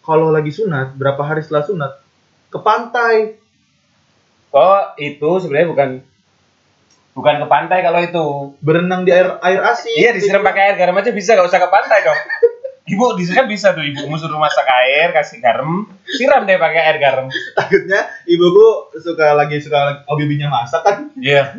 kalau 0.00 0.28
lagi 0.28 0.50
sunat 0.50 0.94
berapa 0.94 1.18
hari 1.20 1.40
setelah 1.40 1.62
sunat 1.62 1.92
ke 2.48 2.58
pantai 2.58 3.38
Oh 4.48 4.80
itu 4.96 5.30
sebenarnya 5.36 5.68
bukan 5.68 5.88
bukan 7.12 7.34
ke 7.38 7.46
pantai 7.46 7.78
kalau 7.80 8.00
itu. 8.00 8.26
berenang 8.58 9.02
di 9.02 9.10
air 9.10 9.36
air 9.40 9.60
asin 9.62 9.94
Iya 9.96 10.10
disiram 10.12 10.40
pakai 10.40 10.62
air 10.64 10.76
garam 10.76 10.94
aja 10.94 11.10
bisa 11.10 11.32
nggak 11.32 11.44
usah 11.44 11.58
ke 11.58 11.68
pantai 11.68 11.98
dong. 12.02 12.20
Ibu 12.86 13.18
di 13.18 13.26
kan 13.34 13.50
bisa 13.50 13.74
tuh 13.74 13.82
ibu 13.82 14.06
suruh 14.14 14.38
masak 14.38 14.62
air 14.62 15.10
kasih 15.10 15.42
garam 15.42 15.90
siram 16.06 16.46
deh 16.46 16.54
pakai 16.54 16.80
air 16.86 16.96
garam. 17.02 17.26
takutnya 17.58 18.06
ibuku 18.30 18.94
suka 19.02 19.34
lagi 19.34 19.58
suka 19.58 20.06
hobinya 20.06 20.46
masak 20.46 20.86
kan 20.86 21.10
Iya. 21.18 21.58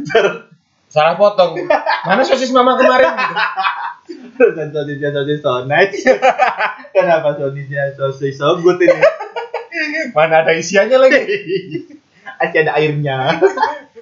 Salah 0.88 1.20
potong. 1.20 1.68
Mana 2.08 2.24
sosis 2.24 2.48
mama 2.56 2.80
kemarin 2.80 3.12
gitu. 3.12 3.36
dan 4.56 4.72
sosisnya 4.72 5.10
sosis 5.12 5.40
sonat 5.44 5.92
kenapa 6.96 7.36
sosisnya 7.36 7.92
sosis 8.00 8.40
so 8.40 8.56
good 8.64 8.80
ini 8.80 8.96
Mana 10.16 10.42
ada 10.48 10.56
isiannya 10.56 10.98
lagi. 10.98 11.22
Masih 12.38 12.60
ada 12.66 12.72
airnya 12.78 13.18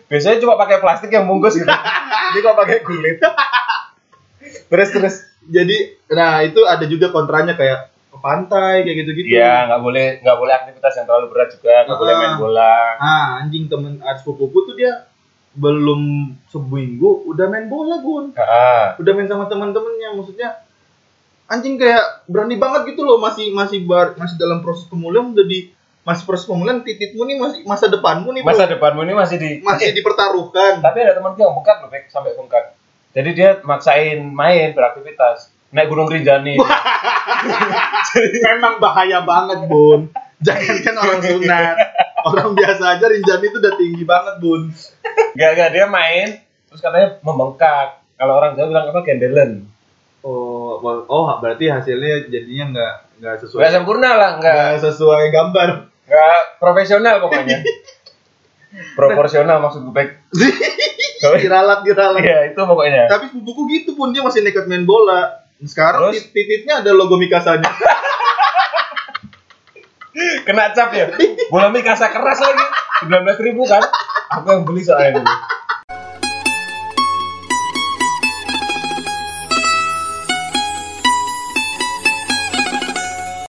Biasanya 0.06 0.38
cuma 0.43 0.60
pakai 0.60 0.78
plastik 0.84 1.10
yang 1.10 1.26
bungkus 1.26 1.58
gitu. 1.58 1.65
Ini 2.36 2.39
kok 2.45 2.58
pakai 2.58 2.86
kulit. 2.86 3.17
Terus 4.67 4.89
terus. 4.89 5.15
jadi 5.45 5.78
nah 6.10 6.41
itu 6.41 6.58
ada 6.65 6.82
juga 6.86 7.13
kontranya 7.13 7.54
kayak 7.54 7.93
ke 8.10 8.17
pantai 8.17 8.82
kayak 8.82 8.97
gitu-gitu 9.06 9.38
Iya, 9.38 9.69
nggak 9.69 9.82
boleh 9.84 10.06
nggak 10.19 10.38
boleh 10.41 10.54
aktivitas 10.56 10.93
yang 10.95 11.06
terlalu 11.06 11.28
berat 11.30 11.49
juga, 11.51 11.86
nggak 11.86 11.99
boleh 11.99 12.13
main 12.15 12.34
Ah. 12.34 12.39
bola. 12.39 12.73
ah 12.97 13.28
anjing 13.39 13.65
temen 13.67 13.99
ada 13.99 14.17
sepupuku 14.17 14.58
tuh 14.65 14.73
dia 14.73 15.06
belum 15.54 16.01
seminggu 16.49 17.30
udah 17.30 17.45
main 17.45 17.69
bola 17.69 18.01
bun 18.01 18.34
Ah, 18.34 18.97
udah 18.97 19.12
main 19.13 19.23
sama 19.25 19.45
teman-temannya 19.45 20.17
maksudnya 20.17 20.49
anjing 21.45 21.78
kayak 21.78 22.25
berani 22.25 22.58
banget 22.58 22.89
gitu 22.89 23.06
loh 23.06 23.21
masih 23.21 23.54
masih 23.54 23.86
bar, 23.86 24.17
masih 24.17 24.36
dalam 24.36 24.60
proses 24.60 24.89
pemulihan 24.89 25.30
udah 25.30 25.45
di 25.45 25.69
masih 26.01 26.25
proses 26.25 26.45
pemulihan 26.45 26.82
tititmu 26.82 27.21
nih 27.23 27.38
masih 27.38 27.60
masa 27.63 27.86
depanmu 27.86 28.30
nih 28.32 28.41
bro. 28.41 28.49
masa 28.49 28.65
depanmu 28.65 28.99
ini 29.01 29.13
masih 29.13 29.38
di 29.38 29.49
masih 29.62 29.93
dipertaruhkan 29.93 30.82
tapi 30.82 30.97
ada 31.01 31.13
temanku 31.13 31.38
yang 31.38 31.54
bengkak 31.54 31.78
loh, 31.80 31.89
sampai 32.10 32.34
bengkak. 32.34 32.65
Jadi 33.15 33.30
dia 33.32 33.63
maksain 33.63 34.19
main 34.19 34.75
beraktivitas, 34.75 35.49
naik 35.71 35.88
Gunung 35.88 36.12
Rinjani. 36.12 36.60
memang 38.45 38.80
bahaya 38.80 39.23
banget 39.23 39.67
bun 39.67 40.08
jangankan 40.43 40.95
orang 40.99 41.21
sunat 41.23 41.75
orang 42.25 42.49
biasa 42.58 42.84
aja 42.97 43.06
rinjani 43.08 43.45
itu 43.49 43.58
udah 43.60 43.73
tinggi 43.75 44.04
banget 44.04 44.36
bun 44.39 44.71
Gak 45.36 45.51
gak 45.60 45.69
dia 45.75 45.86
main, 45.88 46.28
terus 46.71 46.80
katanya 46.80 47.19
membengkak. 47.19 47.99
Kalau 48.15 48.39
orang 48.39 48.56
Jawa 48.56 48.67
bilang 48.71 48.86
apa 48.88 48.99
gendelen. 49.04 49.67
oh 50.23 50.80
oh 50.82 51.28
berarti 51.43 51.67
hasilnya 51.67 52.32
jadinya 52.32 52.65
nggak 52.71 52.95
nggak 53.19 53.36
sesuai 53.43 53.62
Gak 53.67 53.73
sempurna 53.75 54.15
lah, 54.15 54.32
nggak 54.39 54.56
nggak 54.56 54.80
sesuai 54.80 55.23
gambar 55.30 55.69
nggak 56.08 56.39
profesional 56.58 57.15
pokoknya. 57.19 57.60
Proporsional 58.99 59.60
maksud 59.60 59.88
gue 59.88 59.93
Bek. 59.95 60.10
diralat 61.19 61.80
diralat 61.82 62.19
Iya 62.19 62.39
itu 62.49 62.60
pokoknya. 62.60 63.04
tapi 63.08 63.32
sepupuku 63.32 63.62
gitu 63.71 63.91
pun 63.93 64.12
dia 64.12 64.21
masih 64.21 64.43
nekat 64.43 64.65
main 64.65 64.84
bola 64.84 65.43
sekarang 65.62 66.12
Terus? 66.12 66.30
tititnya 66.30 66.84
ada 66.84 66.91
logo 66.91 67.15
Mikasanya 67.15 67.69
Kena 70.45 70.71
cap 70.71 70.95
ya. 70.95 71.12
Bola 71.51 71.67
Mikasa 71.67 72.08
keras 72.08 72.39
lagi. 72.39 72.65
19 73.04 73.36
ribu 73.43 73.67
kan. 73.67 73.84
Aku 74.32 74.47
yang 74.47 74.63
beli 74.63 74.80
soalnya 74.80 75.19
dulu. 75.19 75.28